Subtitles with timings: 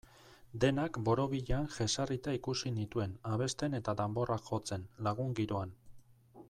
[0.61, 5.81] Denak borobilean jesarrita ikusi nituen, abesten eta danborrak jotzen, lagun-giroan.